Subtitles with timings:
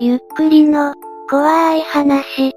[0.00, 0.94] ゆっくりの、
[1.28, 2.52] 怖い話。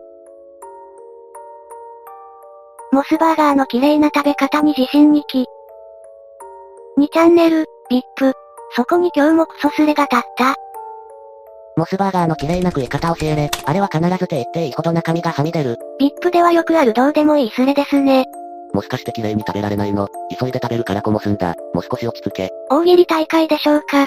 [2.92, 5.46] モスバーガーの綺麗な食べ方に自信にき。
[7.00, 8.34] 2チャンネル、VIP。
[8.76, 10.56] そこに今日もクソスレが立った。
[11.78, 13.50] モスバーガーの綺麗な食い方教えれ。
[13.66, 15.80] あれは必ずって言っていいほど中身がはみ出る。
[16.00, 18.26] VIP ではよくあるどうでもいいスレですね。
[18.72, 21.56] もしかして綺麗に食べられないの急いで食べるからこもすんだ。
[21.74, 22.52] もう少し落ち着け。
[22.70, 24.06] 大喜利大会でしょうか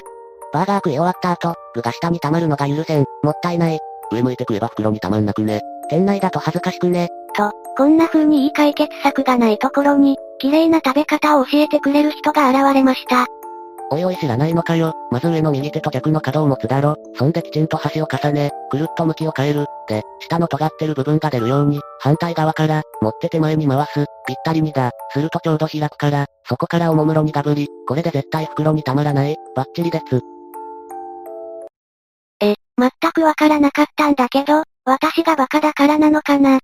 [0.55, 3.03] バーガー食い終わった後、具が下に溜まるのが許せん。
[3.23, 3.79] もったいない。
[4.13, 5.59] 上向いて食えば袋に溜まんなくね。
[5.89, 7.09] 店内だと恥ずかしくね。
[7.35, 13.25] と、こんな風にいい解決策がないところに、綺麗な食べ方を教えてくれる人が現れました。
[13.91, 14.93] おいおい知らないのかよ。
[15.11, 16.95] まず上の右手と逆の角を持つだろ。
[17.15, 19.65] そんできちんと端を重ね、くるっと向きを変える。
[19.89, 24.05] で、下の尖ってる部分が出るように、反対側から、持って手前に回す。
[24.25, 24.91] ぴったりにだ。
[25.11, 27.67] するとちょうど開くから、そこからおもむろにガブリ。
[27.85, 29.35] これで絶対袋にたまらない。
[29.53, 30.21] バッチリです。
[32.77, 36.59] 全くわからなかったんだけど、私がバカだからなのかな。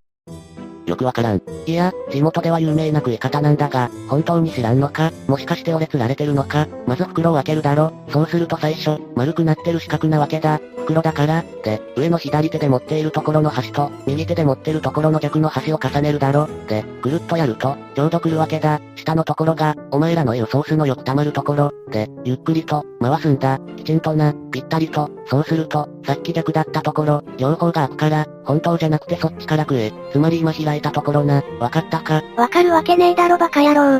[0.85, 1.41] よくわからん。
[1.67, 5.11] いや、地元では有名な食い方なんだが、本当に知らんのか？
[5.27, 6.67] もしかして俺釣られてるのか？
[6.85, 10.59] まず袋を開けるだろそうすると最初、丸くなってる四角なわけだ。
[10.79, 18.81] 袋だから、で、上の左手で持っているところの端と、右手で持ってるところの逆の端を重ねるだろで、ぐるっとやると、ちょうど来るわけだ。
[18.95, 23.59] 下のところが、お前らの言うソースのよく溜まるところ、で、ゆっくりと、回すんだ。
[23.77, 29.91] きちんとな、ぴったりと、そうすると、さっき逆だったところ、両方が開くから、本当じゃなくてそっちから食え。
[30.11, 32.21] つまり今開いたところな、わかったか？
[32.37, 33.99] わかるわけねえだろバカ野郎。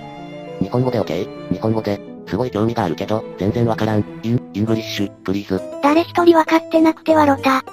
[0.59, 1.51] 日本語で OK?
[1.51, 1.99] 日本語で。
[2.27, 4.05] すごい興味があるけど、全然わからん。
[4.23, 5.61] In, Englis h, please。
[5.81, 7.63] 誰一人わかってなくてワロタ。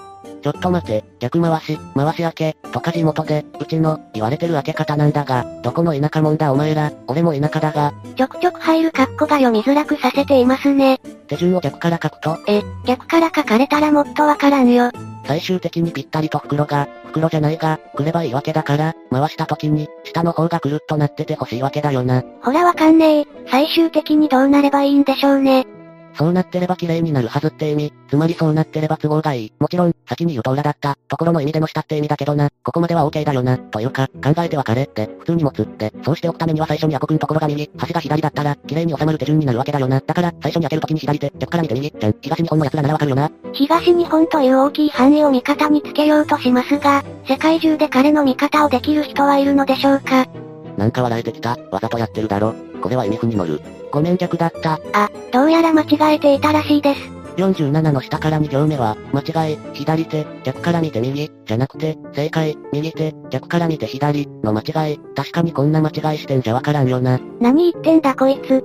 [0.41, 7.93] ちょっと待て、逆回し、回し開け、とか地元で、うちの、言われてる開け方なんだが、どこの田舎もんだお前ら、俺も田舎だが。
[8.17, 11.01] ちょくちょく入る括弧が読みづらくさせていますね。
[11.29, 14.91] 手順を逆から書くとえ、逆から書かれたらもっとわからんよ。
[15.27, 22.25] 最終的にぴったりと袋が、袋じゃないが、来ればいいわけだから、回した時に、下の方がくるっとなってて欲しいわけだよな。
[22.43, 23.27] ほらわかんねえ。
[23.51, 25.67] 最終的にどうなればいいんでしょうね。
[26.19, 27.93] そうなってれば綺麗になるはずって意味。
[28.11, 29.53] つまりそうなってれば都合がいい。
[29.61, 30.99] もちろん、先に言うと裏だった。
[31.07, 32.49] ところの意味での下って意味だけどな。
[32.65, 33.57] ここまでは OK だよな。
[33.57, 40.01] というか、考えて別れって、普通に持つって、そうしておくためには最初にアコくんところが右、端が左だったら、綺麗に収まる手順になるわけだよな。
[40.05, 42.15] だから、最初に開けるときに左手、逆から見て右、じゃん。
[42.21, 43.31] 東日本の奴らならわかるよな。
[43.53, 50.27] 東日本という大きい範囲を味方につけようとしますが、世界中で彼の味方をできる人はいるのでしょうか
[50.79, 51.59] なんか笑えてきた。
[51.73, 52.55] わざとやってるだろ。
[52.81, 53.61] これは意味不に乗る。
[53.91, 54.81] ごめん逆だった。
[54.93, 57.01] あ、どうやら間違えていたらしいです。
[57.37, 67.19] 47の下から2行目は、間違い、左手、逆から見て右、じゃなくて、正解、右手、逆から見て左、の間違い、確かにこんな間違いしてんじゃわからんよな。
[67.41, 68.65] 何言ってんだこいつ。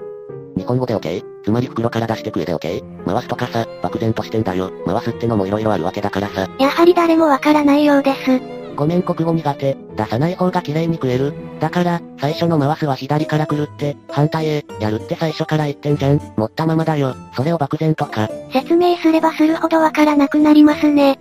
[0.57, 1.23] 日本語で OK?
[1.43, 3.05] つまり袋から出してくれで OK?
[3.05, 4.71] 回すとかさ、漠然としてんだよ。
[4.85, 6.47] 回すってのも色々あるわけだからさ。
[6.59, 8.62] やはり誰もわからないようです。
[8.75, 9.77] ごめん国語苦手。
[9.95, 11.33] 出さない方が綺麗に食える。
[11.59, 16.19] だから、最初の回すは左から来るって、反対へ、やるって最初から言ってんじゃん。
[16.35, 17.15] 持ったままだよ。
[17.35, 18.29] それを漠然とか。
[18.51, 21.19] 説明すればするほどわからなくなりますね。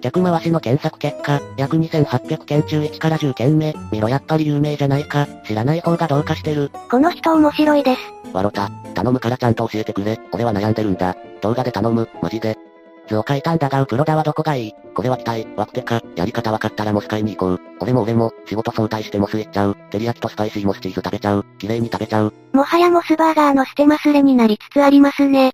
[0.00, 3.74] 逆回しの検索結果、約2800件中1から10件目。
[3.90, 5.26] 見ろやっぱり有名じゃないか。
[5.44, 6.70] 知らない方がどうかしてる。
[6.90, 8.00] この人面白いです。
[8.34, 10.18] わろた、頼むからちゃんと教えてくれ。
[10.32, 11.16] 俺は悩んでるんだ。
[11.40, 12.67] 動画で頼む、マジで。
[13.08, 14.74] 図を書いたんだがウプロダはどこがいい？
[14.94, 17.60] これは期待、ワクテか、やり方分かったらモス買いに行こう。
[17.80, 19.76] 俺も俺も、仕事早退してモス行っちゃう。
[19.90, 21.44] 照り焼きとスパイシーモスチーズ食べちゃう。
[21.58, 22.32] 綺麗に食べちゃう。
[22.52, 25.52] もはやモスバーガーの捨てますれになりつつありますね。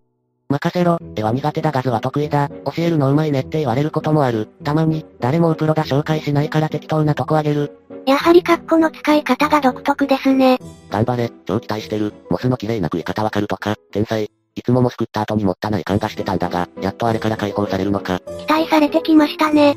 [0.51, 2.49] 任せろ、絵は苦手だが図は得意だ。
[2.49, 4.49] 教えるのうまいねって言われることもある。
[4.63, 7.79] たまに、誰もウプロだ紹介しないから適当なとこあげる。
[8.07, 10.59] やはりカッコの使い方が独特ですね。
[10.91, 12.13] 頑張れ、超期待してる。
[12.31, 14.31] モスの綺麗な食い方わかるとか、天才。
[14.57, 18.21] いつももすくった後にもったない感がしてたんだが、やっとあれから解放されるのか。
[18.21, 19.77] 期待されてきましたね。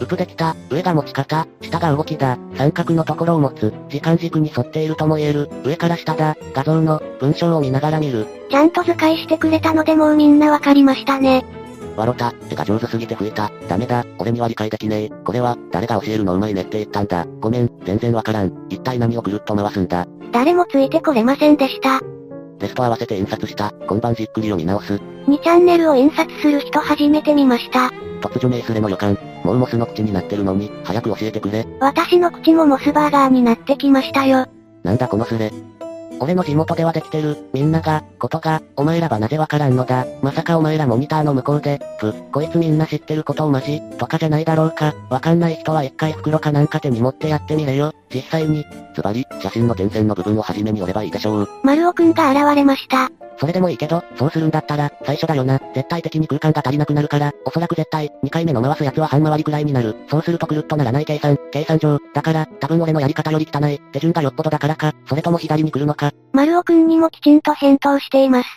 [0.00, 8.26] うプできた、上が持ち方、下が動きだ、三角のところを持つ、時間軸に沿っているとも言える、上から下だ、画像の、文章を見ながら見る。
[8.50, 11.44] ちゃんと図解してくれたのでもうみんなわかりましたね。
[11.96, 13.50] わろた、手が上手すぎて増えた。
[13.68, 15.08] ダメだ、俺には理解できねえ。
[15.24, 17.26] これは、誰が教えるのうまいねって言ったんだ。
[17.40, 18.52] ごめん、全然わからん。
[18.68, 20.06] 一体何をくるっと回すんだ。
[20.32, 22.00] 誰もついてこれませんでした。
[22.58, 23.72] テスト合わせて印刷した。
[23.88, 24.94] 今晩じっくりを見直す。
[24.94, 27.90] 2チャンネルを印刷する人初めて見ました。
[28.20, 29.16] 突如名スレの予感。
[29.44, 31.66] もうモスの口になってるのに、早く教えてくれ。
[31.80, 34.46] 私の口もモスバーガーになってきましたよ。
[34.82, 35.52] なんだこのスレ。
[36.20, 40.06] 俺の地元ではできてる、みんなが、ことが、お前らはなぜわからんのだ。
[40.22, 44.94] まさかお前らモニターの向こうで、ぷ、こいつみんな知ってることをマジ、とかじゃないだろうか。
[45.10, 47.92] わかんない人は一回袋かなんか手に持ってやってみれよ。
[48.12, 51.48] 実際に、ズバリ、写真の点線の部分をはじめに折ればいいでしょう。
[51.62, 53.10] 丸尾くんが現れました。
[53.38, 55.60] それでもいいけど、そうするんだったら、最初だよな。
[55.74, 59.94] 絶対的に空間が足りなくなるから、おそらく絶対、2回目の回すやつは半回りくらいになる。
[60.10, 61.98] そうするとくるっとならない計算、計算上。
[62.14, 66.12] だから、多分俺のやり方より汚い、手順がよっぽどだからか、それとも左に来るのか。
[66.32, 68.48] 丸尾くんにもきちんと返答しています。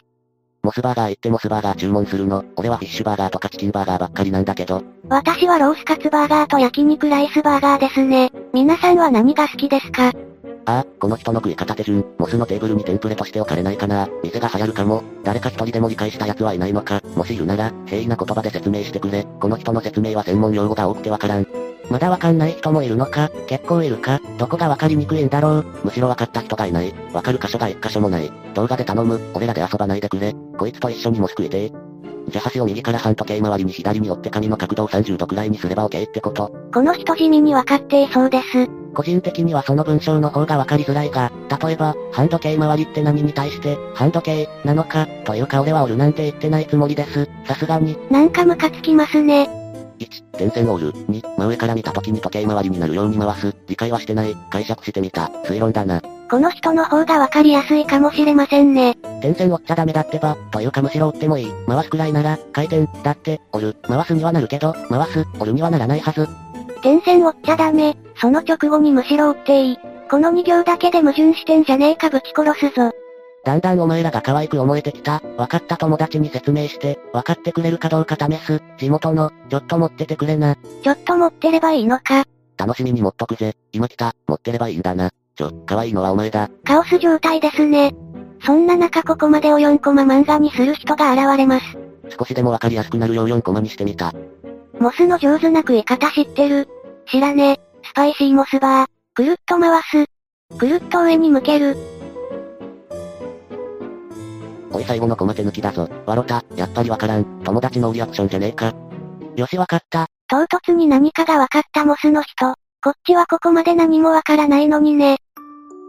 [0.63, 2.44] モスバーガー行ってモスバーガー注文するの。
[2.56, 4.84] 俺はフィッシュバーガーとかチキンバーガーばっかりなんだけど。
[5.10, 8.31] 私はロースカツバーガーと焼肉ライスバーガーですね。
[8.54, 10.12] 皆さんは何が好きですか？
[10.66, 14.08] あ、この人の食い方手順、モスのテーブルにテンプレとして置かれないかな。
[14.24, 15.04] 店が流行るかも。
[15.24, 17.02] 誰か一人でも理解した奴はいないのか。
[17.16, 19.25] もしいるなら、平易な言葉で説明してくれ。
[19.40, 21.48] この人の説明は専門用語が多くてわからん。
[21.90, 26.94] まだわかんない人もいるのか結構いるかどこがわかりにくいんだろうむしろわかった人がいない。
[27.13, 28.31] わかる箇所が一箇所もない。
[28.54, 29.19] 動画で頼む。
[29.34, 30.34] 俺らで遊ばないでくれ。
[30.58, 31.72] こいつと一緒にもすくいて
[32.29, 36.51] じゃ端を右から半時計回りに左に折って紙の角度を30度くらいにすれば OK ってこと。
[36.73, 38.68] この人地味にわかっていそうです。
[38.94, 41.31] 個人的にはその文章の方がわかりづらいが、
[41.63, 47.27] 例えば、半時計回りって何に対して、半時計、なのか、というか俺は折るなんて言ってないつもりです。
[47.45, 47.97] さすがに。
[48.09, 49.50] なんかムカつきますね。
[50.00, 50.91] 1、点線を折る。
[50.91, 53.56] 2、真上から見た時に時計回りになるように回す。
[53.67, 54.35] 理解はしてない。
[54.50, 55.31] 解釈してみた。
[55.45, 56.01] 推論だな。
[56.31, 58.95] この人の方がわかりやすいかもしれませんね。
[59.22, 61.51] 点線折っちゃダメだってば、というかむしろ折ってもいい。
[61.68, 63.75] 回すくらいなら、回転、だって、折る。
[63.81, 66.30] 回すにはなるけど、回す、折るにはならないはず。
[66.83, 67.98] 点線折っちゃダメ。
[68.16, 69.78] その直後にむしろ折っていい。
[70.10, 72.94] この2行だけで矛盾してんじゃねえかぶち殺すぞ。
[73.44, 75.19] だんだんお前らが可愛く思えてきた。
[75.19, 78.62] 分かった友達に説明して、分かってくれるかどうか試す。
[78.77, 80.56] 地元の、ちょっと持っててくれな。
[80.56, 82.24] ちょっと持ってればいいのか。
[82.57, 83.57] 楽しみに持っとくぜ。
[83.74, 85.12] 今来た、持ってればいいんだな。
[85.41, 86.49] ちょ、可愛いのはお前だ。
[86.63, 87.95] カオス状態ですね。
[88.45, 91.65] そんな中ここまでを4コマ漫画にする人が現れます。
[92.15, 94.13] 少しでもわかりやすくなるよう4コマにしてみた。
[94.79, 96.67] モスの上手な食い方知ってる
[97.09, 97.88] 知らねえ。
[97.88, 98.88] スパイシーモスバー。
[99.15, 100.05] くるっと回す。
[100.57, 101.75] くるっと上に向ける。
[104.71, 105.89] おい最後のコマ手抜きだぞ。
[106.05, 107.25] わろた、やっぱりわからん。
[107.43, 108.73] 友達のリアクションじゃねえか。
[109.35, 110.07] よしわかった。
[110.27, 112.53] 唐突に何かがわかったモスの人。
[112.83, 115.17] こっちはここまで何もわからないのにね。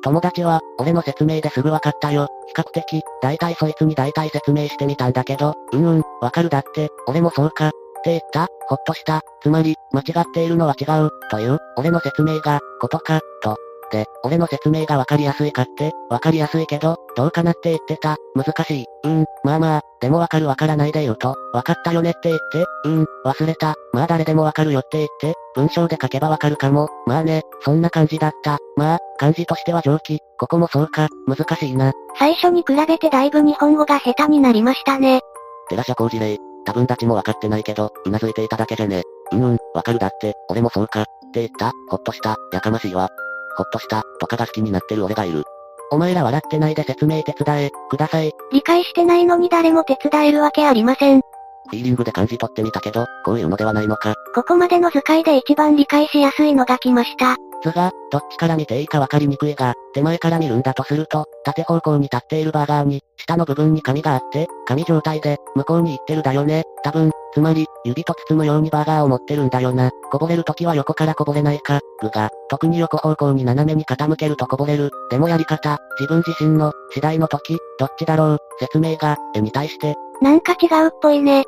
[0.03, 2.29] 友達は、俺の説明ですぐ分かったよ。
[2.49, 7.69] 比較的、大体そいつに大体説明してみたんだけど、うんうん、わかるだって、俺もそうか。
[7.69, 7.71] っ
[8.05, 9.21] て言った、ほっとした。
[9.43, 13.57] つまり、間違っているのは違う、という、俺の説明が、ことか、と、、
[13.93, 18.17] で俺の説明がわかりやすいかって、わかりやすいけど、どうかなって言ってた。
[18.35, 18.85] 難しい。
[19.05, 23.75] うん、まあまあ、でもわかるわからないで言うと、わかったよねって言って、うん、忘れた。
[23.93, 26.89] まあ誰でもわかるよって言って、文章で書けばわかるかも。
[27.07, 28.59] まあね、そんな感じだった。
[28.77, 30.21] まあ、漢字としては上記。
[30.39, 31.93] ここもそうか、難しいな。
[32.19, 35.21] 最初に比べてだいぶ日本語が下手になりましたね。
[35.69, 36.39] 寺社交辞令。
[36.65, 39.03] 多分たちもわかってないけど、うなずいていただけじゃね。
[39.33, 41.03] うんうん、わかるだって、俺もそうか。
[41.03, 43.09] って言った、ほっとした、やかましいわ。
[43.57, 45.45] ほっとした、とかが好きになってる俺がいる。
[45.93, 48.33] お前ら笑ってないで説明手伝え、ください。
[48.51, 51.21] 理解してないのに誰も手伝えるわけありません。
[51.21, 54.15] フィーリングで感じ取ってみたけど、こういうのではないのか。
[54.35, 57.37] ここまでの図解で一番理解しやすいのが来ました。
[57.63, 66.65] 図が、どっちから見ていいかわかりにくいが、手前から見るんだとすると、縦方向に立っているバーガーに、下の部分に紙があって、紙状態で、向こうに行ってるだよね。
[66.83, 69.91] 多分、つまり、指と包むようにバーガーを持ってるんだよな。
[70.11, 71.81] こぼれるときは横からこぼれないか。
[72.01, 74.91] 具が、特に横方向に斜めに傾けるとこぼれる。
[75.09, 79.97] でもやり方、自分自身の、次第の時、どっちだろう、説明が、絵に対して。
[80.21, 81.45] なんか違うっぽいね。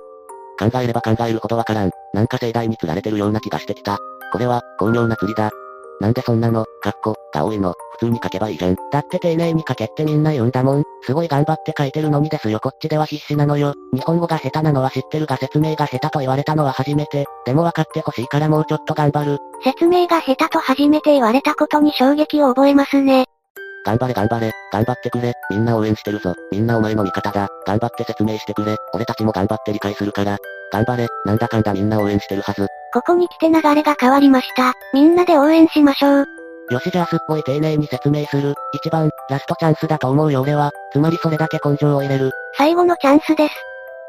[0.58, 1.90] 考えれば考えるほどわからん。
[2.14, 3.98] なんか盛大に釣られてるような気がしてきた。
[4.32, 5.50] これは、巧妙な釣りだ。
[6.00, 8.76] なんでそんなの、かっこ、が多いの、普通に書けばいいじゃん。
[8.90, 10.84] だって丁寧に書けってみんな言うんだもん。
[11.02, 13.74] すごい頑張って書いてるのにですよこっちでは必死なのよ。
[13.92, 17.26] 日本語が下手なのは知ってるが説明が下手と言われたのは初めて。
[17.46, 19.38] でも分かってほしいからもうちょっと頑張る。
[19.62, 23.26] 説明が下手と初めて言われたことに衝撃を覚えますね。
[23.86, 30.38] 頑張れ頑張れ、頑張ってくれ、みんな応援してるぞ、みんなお前の味方だ、頑張って説明してくれ、俺たちも頑張って理解するから、
[30.72, 32.66] 頑張れ、なんだかんだみんな応援してるはず。
[32.94, 34.72] ここに来て流れが変わりました。
[34.92, 36.26] みんなで応援しましょう。
[36.70, 38.54] よしじゃあすっぽい丁寧に説明する。
[38.72, 40.70] 一番、ラストチャンスだと思うよ俺は。
[40.92, 42.30] つまりそれだけ根性を入れる。
[42.56, 43.54] 最後のチャンスです。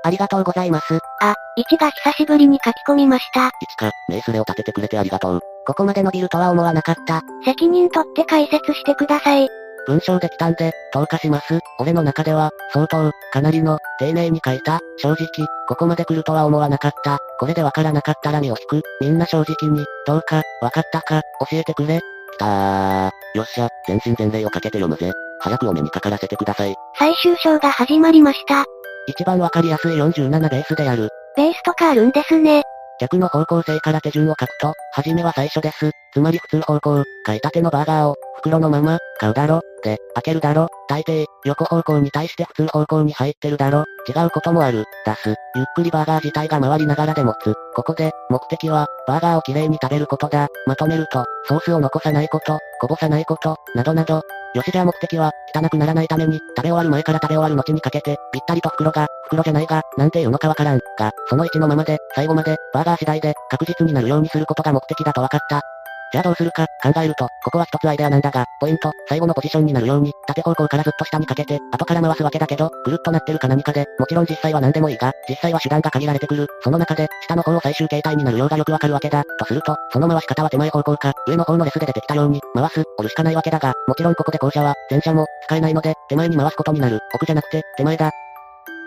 [0.03, 0.99] ありがとうございます。
[1.19, 3.47] あ、1が久しぶりに書き込みました。
[3.47, 3.49] 1
[3.79, 5.39] か、名スレを立ててくれてありがとう。
[5.65, 7.23] ここまで伸びるとは思わなかった。
[7.43, 9.49] 責任取って解説してください。
[9.87, 11.59] 文章できたんで、投下します。
[11.79, 14.79] 俺の中では、相当、かなりの、丁寧に書いた。
[14.97, 15.27] 正直、
[15.67, 17.17] ここまで来るとは思わなかった。
[17.39, 18.83] これでわからなかったら身を引く。
[19.01, 21.99] みんな正直に、どうか、わかったか、教えてくれ。
[21.99, 23.11] きたー。
[23.35, 25.11] よっしゃ、全身全霊をかけて読むぜ。
[25.39, 26.75] 早くお目にかからせてください。
[26.97, 28.65] 最終章が始まりました。
[29.07, 31.09] 一番わかりやすい47ベースでやる。
[31.35, 32.63] ベースとかあるんですね。
[32.99, 35.91] 逆の方向性から手順を書くと、はじめは最初です。
[36.13, 45.35] つまり普通方向、買いたてのバーガーを、袋のまま、買うだろ、で、開けるだろ、大抵、横方向に対して普通方向に入ってるだろ、違うこともある、出す。
[45.55, 47.53] ゆっくりバーガー自体が回りながらで持つ。
[47.75, 50.47] ここで、目的は、バーガーをきれいに食べることだ。
[50.65, 54.21] まとめると、ソースを残さないこと、こぼさないこと、などなど、
[54.55, 60.79] よしじゃあ目的は、汚くならないために、食べ終わる前から食べ終わる後にかけて、ぴったりと袋が、袋じゃないが、なんていうのかわからん。
[60.97, 65.74] が、その位置のままで、最後まで、バーガー次第で、確実になるようにすることが目的だと分かった。
[66.15, 76.47] じゃあどうするか、考えると、ここは一つアイデアなんだが、ポイント、最後のポジションになるように、縦方向からずっと下にかけて、後から回すわけだけど、ぐるっとなってるか何かで、もちろん実際は何でもいいが、実際は手段が限られてくる。
[76.63, 79.25] その中で、下の方を最終形態になるようがよくわかるわけだ。
[79.37, 87.01] とすると、その回し方は手前方向か、上の方のレスで出てきたように、回す、折るしかないわけだが、もちろんここで後者は、前者も、使えないので、手前に回すことになる。
[87.13, 88.09] 奥じゃなくて、手前だ。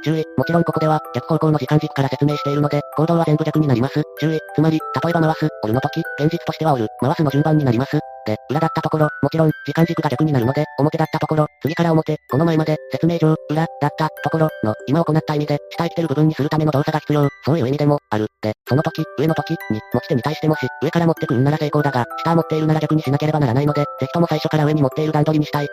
[0.03, 0.25] 注意。
[0.37, 4.03] もちろんここでは、逆方向の時間軸から説明しているので、行動は全部逆になります。
[4.21, 4.39] 注意。
[4.55, 7.99] つまり、例えば回す、折るの時、現実としては折る、回すの順番になります。
[8.27, 18.27] で、裏だったところ、もちろん、時間軸が逆になるので、表だったところ、次から表、この前まで、説明上、裏、だったところ、の、今行った意味で、下生きてる部分にするための動作が必要、そういう意味でも、ある。
[18.43, 25.69] で、その時、上の時、に、持ち手に対してもし、上から持ってくるんなら成功だが、下持っているなら逆にしなければならないので、ぜひとも最初から上に持っている段取りにしたい。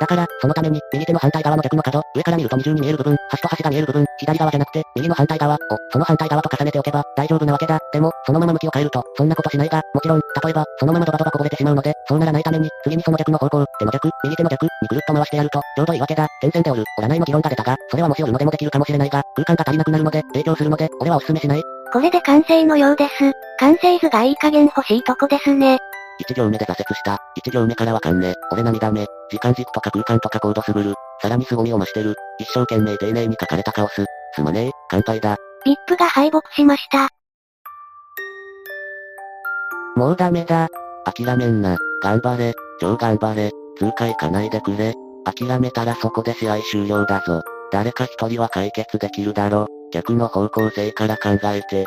[0.00, 5.58] だから、そのために、右手の反対側の逆の角、上から見ると二重に見える部分、端と端が見える部分、左側じゃなくて、右の反対側を、
[5.92, 7.78] その反対側と重ねておけば、大丈夫なわけだ。
[7.92, 12.50] でも、そのまま向きを変えると、そんなことしないが、もちろん、例えば、そのままドバドバこぼれてしまうので、そうならないた。
[12.50, 16.26] めに、次にその逆の方向、手の逆、右手の逆、にぐるっと回してやると、ちょうどいいわけだ。
[16.40, 17.62] 点々で折る、折らないの議論が出た。
[17.62, 21.62] が、それはもし折るのでもできるかもしれないが、空間が足りなくなるので、影響するので、俺はお勧めしない。
[21.92, 23.32] これで完成のようです。
[23.58, 25.78] 完成図がいい加減欲しいとこですね。
[26.28, 27.18] 1行目で挫折した。
[27.44, 28.34] 1行目からわかんね。
[28.52, 29.06] 俺涙目。
[29.30, 30.94] 時間軸とか空間とかコードすぐる。
[31.22, 32.16] さらに凄みを増してる。
[32.38, 34.04] 一生懸命丁寧に書かれたカオス。
[34.34, 35.36] すまねえ、乾杯だ。
[35.64, 37.08] ビップが敗北しました。
[39.96, 40.68] もうダメだ。
[41.04, 41.76] 諦めんな。
[42.02, 42.54] 頑張れ。
[42.80, 43.50] 超頑張れ。
[43.78, 44.94] 通過行かないでくれ。
[45.24, 47.42] 諦めたらそこで試合終了だぞ。
[47.70, 49.66] 誰か一人は解決できるだろ。
[49.92, 51.84] 逆の方向性から考えて。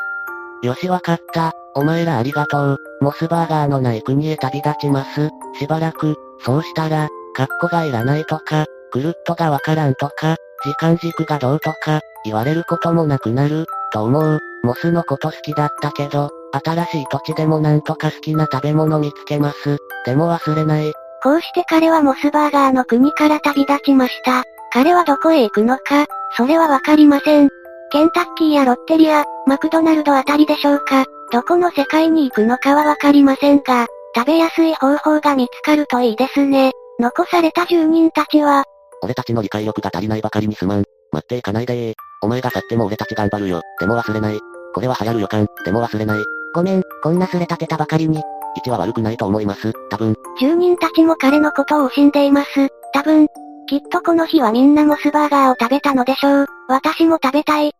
[0.61, 1.53] よしわかった。
[1.75, 2.77] お前らありがとう。
[3.03, 5.29] モスバーガーのない国へ旅立ちます。
[5.59, 14.39] しばらく、そうしたら、カッコがいらないとか、ぐるっとがわからんとか、時間軸がどうとか、言われることもなくなる、と思う。
[14.63, 19.77] モスのこと好きだったけど、新しい土地でもなんとか好きな食べ物見つけます。
[20.05, 20.93] でも忘れない。
[21.21, 24.43] こうして彼はモスバーガーの国から旅立ちました。
[24.71, 26.05] 彼はどこへ行くのか、
[26.37, 27.49] それはわかりません。
[27.91, 31.03] ケンタッキーやロッテリア、マクドナルドあたりでしょうか。
[31.33, 36.71] どこの世界に行くのかはわかりませんが、食べやすい方法が見つかるといいですね。
[36.99, 38.65] 残された住人たちは、
[39.01, 40.83] 俺たちの理解力が足りないばかりにすまん。
[41.11, 41.93] 待っていかないでー。
[42.21, 43.61] お前が去っても俺たち頑張るよ。
[43.79, 44.39] でも忘れない。
[44.75, 45.47] これは流行る予感。
[45.65, 46.19] でも忘れない。
[46.53, 48.19] ごめん、こんなすれ立てたばかりに。
[48.19, 49.73] 位置は悪くないと思います。
[49.89, 50.15] 多分。
[50.39, 52.69] 住人たちも彼のことを惜しんでいます。
[52.93, 53.27] 多分。
[53.67, 56.45] きっとこの日はみんなモスバーガーを食べたのでしょう。
[56.67, 57.71] 私も食べたい。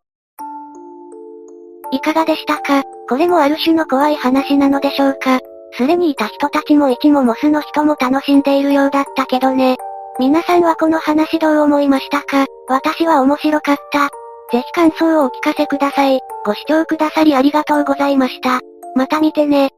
[1.94, 2.82] いかがでしたか？
[3.08, 5.40] これもある種の怖い話なのでしょうか？
[5.78, 9.78] すれにいた人たちも一もモスの人も楽しんでいるようだったけどね。
[10.20, 12.46] 皆さんはこの話どう思いましたか？
[12.68, 14.10] 私は面白かった。
[14.52, 16.20] ぜひ感想をお聞かせください。
[16.46, 18.60] ご視聴くださりありがとうございました。
[18.96, 19.70] また見てね。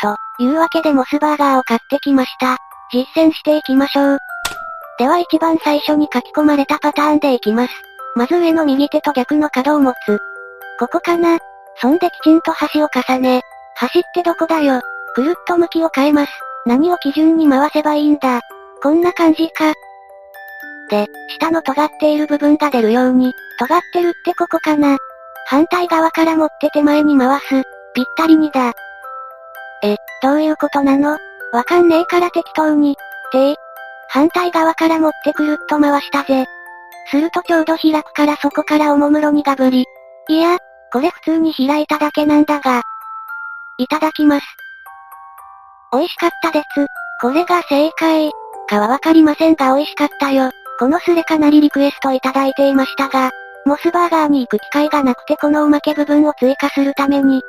[0.00, 2.58] というわけでモスバーガーを買ってきました。
[2.92, 4.18] 実践していきましょう。
[4.98, 7.72] では一番最初に書き込まれたパターンでいきます。
[8.16, 10.18] まず上の右手と逆の角を持つ。
[10.82, 11.38] ここかな
[11.80, 13.42] そんできちんと端を重ね。
[13.76, 14.80] 端ってどこだよ。
[15.14, 16.32] くるっと向きを変えます。
[16.66, 18.40] 何を基準に回せばいいんだ。
[18.82, 19.72] こんな感じか。
[20.90, 21.06] で、
[21.38, 24.96] 下の尖っている部分が出るように、尖ってるってここかな。
[25.46, 27.62] 反対側から持って手前に回す。
[27.94, 28.72] ぴったりにだ。
[29.84, 31.16] え、どういうことなの？
[31.52, 32.96] わかんねえから適当に。
[33.30, 33.54] て
[34.08, 36.44] 反対側から持ってくるっと回したぜ。
[37.08, 39.84] するとちょうど開くからそこからおもむろにガブリ。
[40.28, 40.58] いや、
[40.92, 42.82] これ普通に開いただけなんだが。
[43.78, 44.46] いただきます。
[45.92, 46.66] 美味しかったです。
[47.20, 48.30] これが正解。
[48.68, 50.50] かはわかりませんが美味しかったよ。
[50.78, 53.30] このスレかなりリクエストいただいていましたが、
[53.64, 57.40] モスバーガーに行く機会がなくてこのおまけ部分を追加するために、1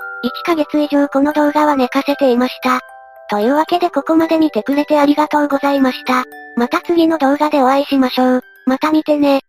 [0.45, 2.79] ヶ月以上この動画は寝かせていました。
[3.29, 6.25] というわけでここまで見てくれてありがとうございました。
[6.55, 8.41] また次の動画でお会いしましょう。
[8.65, 9.41] また見てね。